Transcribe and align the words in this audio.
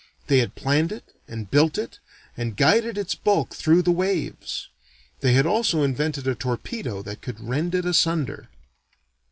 They 0.25 0.39
had 0.39 0.55
planned 0.55 0.91
it 0.91 1.13
and 1.27 1.51
built 1.51 1.77
it 1.77 1.99
and 2.35 2.57
guided 2.57 2.97
its 2.97 3.13
bulk 3.13 3.53
through 3.53 3.83
the 3.83 3.91
waves. 3.91 4.69
They 5.19 5.33
had 5.33 5.45
also 5.45 5.83
invented 5.83 6.25
a 6.25 6.33
torpedo 6.33 7.03
that 7.03 7.21
could 7.21 7.39
rend 7.39 7.75
it 7.75 7.85
asunder. 7.85 8.49